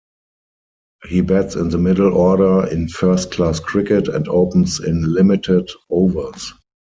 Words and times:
He 1.03 1.21
bats 1.21 1.53
in 1.53 1.69
the 1.69 1.77
middle 1.77 2.11
order 2.15 2.65
in 2.67 2.87
first-class 2.89 3.59
cricket 3.59 4.07
and 4.07 4.27
opens 4.29 4.79
in 4.79 5.13
limited-overs. 5.13 6.53